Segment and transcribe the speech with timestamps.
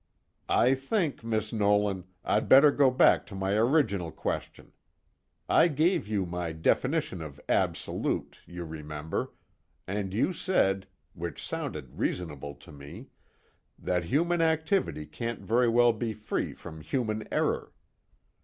[0.49, 4.71] _"I think, Miss Nolan, I'd better go back to my original question.
[5.47, 9.31] I gave you my definition of 'absolute,' you remember,
[9.85, 13.09] and you said which sounded reasonable to me
[13.77, 17.71] that human activity can't very well be free from human error.